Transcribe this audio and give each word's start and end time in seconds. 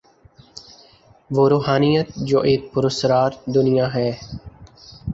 وہ 1.31 1.43
روحانیت 1.49 2.07
جو 2.29 2.39
ایک 2.41 2.61
پراسرار 2.73 3.31
دنیا 3.55 3.87
ہے۔ 3.95 4.11